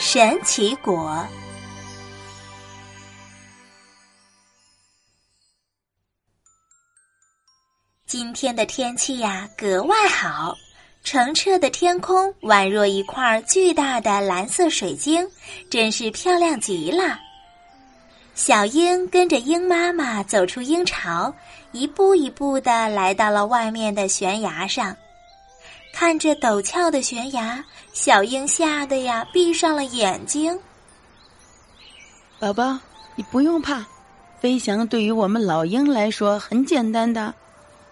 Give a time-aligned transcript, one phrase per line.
[0.00, 1.26] 神奇果。
[8.06, 10.56] 今天的天气呀，格外好，
[11.02, 15.28] 澄澈的天空宛若一块巨大的蓝色水晶，
[15.68, 17.18] 真是漂亮极了。
[18.36, 21.34] 小鹰跟着鹰妈妈走出鹰巢，
[21.72, 24.96] 一步一步的来到了外面的悬崖上。
[25.92, 30.58] 看着陡峭的悬崖，小鹰吓得呀闭上了眼睛。
[32.38, 32.78] 宝宝，
[33.16, 33.84] 你不用怕，
[34.40, 37.34] 飞翔对于我们老鹰来说很简单的，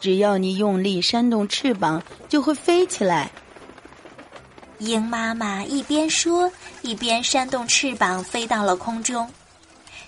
[0.00, 3.30] 只要你用力扇动翅膀，就会飞起来。
[4.78, 9.30] 鹰妈妈一边说，一边扇动翅膀飞到了空中。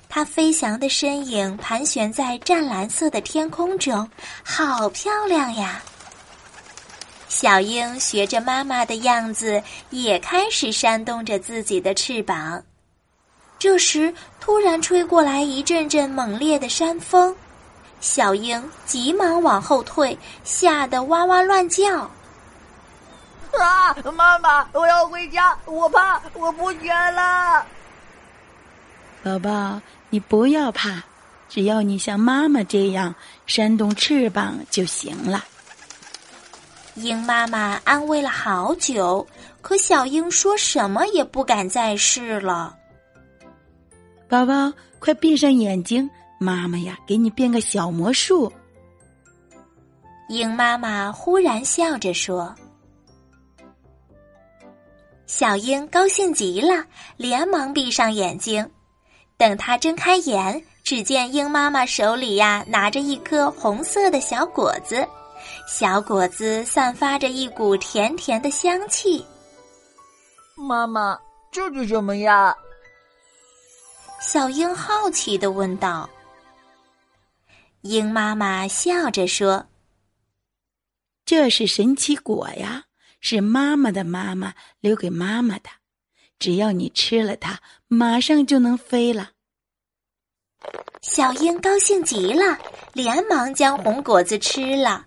[0.09, 4.09] 它飞翔的身影盘旋在湛蓝色的天空中，
[4.43, 5.81] 好漂亮呀！
[7.35, 12.63] 小鹰学着妈妈的样子，也开始扇动着自己的翅膀。
[13.59, 17.35] 这时，突然吹过来一阵阵猛烈的山风，
[18.01, 22.09] 小鹰急忙往后退，吓得哇哇乱叫。
[23.59, 23.93] 啊！
[24.15, 27.67] 妈妈，我要回家，我怕，我不学了。
[29.25, 31.03] 宝宝，你不要怕，
[31.49, 33.13] 只要你像妈妈这样
[33.45, 35.43] 扇动翅膀就行了。
[36.95, 39.27] 鹰妈妈安慰了好久，
[39.61, 42.77] 可小鹰说什么也不敢再试了。
[44.29, 48.53] 宝宝，快闭上眼睛，妈妈呀，给你变个小魔术。
[50.29, 52.55] 鹰妈妈忽然笑着说
[55.27, 56.85] ：“小鹰高兴极了，
[57.17, 58.69] 连忙闭上眼睛。
[59.37, 65.05] 等他睁开眼，只见鹰妈妈手里呀拿着一颗红色的小果子。”
[65.67, 69.25] 小果子散发着一股甜甜的香气。
[70.57, 71.19] 妈妈，
[71.51, 72.55] 这是什么呀？
[74.21, 76.09] 小鹰好奇的问道。
[77.81, 79.67] 鹰妈妈笑着说
[81.27, 82.85] ：“这是神奇果呀，
[83.21, 85.71] 是妈妈的妈妈留给妈妈的。
[86.39, 89.31] 只要你吃了它，马上就能飞了。”
[91.03, 92.59] 小鹰高兴极了，
[92.93, 95.07] 连忙将红果子吃了。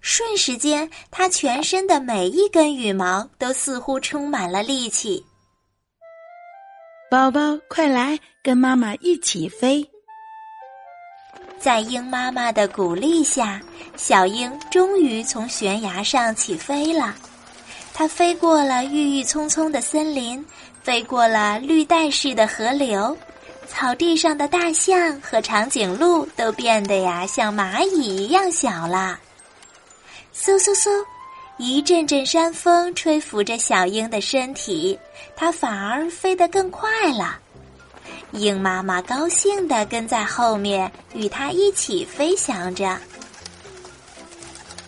[0.00, 5.24] 瞬时间，它全身的每一根羽毛都似乎充满了力气。
[7.10, 9.84] 宝宝，快来跟妈妈一起飞！
[11.58, 13.60] 在鹰妈妈的鼓励下，
[13.96, 17.14] 小鹰终于从悬崖上起飞了。
[17.92, 20.42] 它飞过了郁郁葱葱的森林，
[20.82, 23.14] 飞过了绿带似的河流，
[23.66, 29.18] 草地上的大象和长颈鹿都变得呀像蚂蚁一样小了。
[30.34, 31.04] 嗖嗖嗖！
[31.58, 34.98] 一阵阵山风吹拂着小鹰的身体，
[35.36, 37.38] 它反而飞得更快了。
[38.32, 42.98] 鹰妈妈高兴地跟在后面，与它一起飞翔着。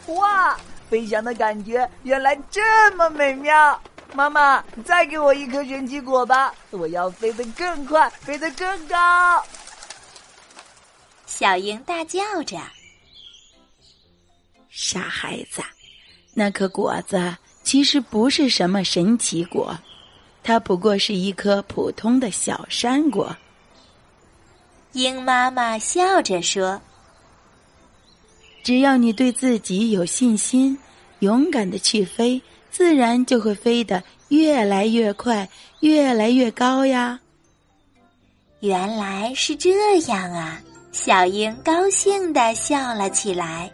[0.07, 0.57] 哇，
[0.89, 2.63] 飞翔的感觉原来这
[2.97, 3.79] 么美妙！
[4.15, 9.45] 妈妈，再给我一颗神奇果吧，我要飞得更快，飞得更高！
[11.27, 12.59] 小鹰大叫着。
[14.75, 15.63] 傻孩子，
[16.33, 19.79] 那颗果子其实不是什么神奇果，
[20.43, 23.37] 它不过是一颗普通的小山果。
[24.93, 26.81] 鹰妈妈笑着说
[28.65, 30.79] ：“只要你对自己有信心，
[31.19, 32.41] 勇敢的去飞，
[32.71, 35.47] 自然就会飞得越来越快，
[35.81, 37.21] 越来越高呀。”
[38.61, 40.59] 原来是这样啊！
[40.93, 43.71] 小鹰高兴的笑了起来。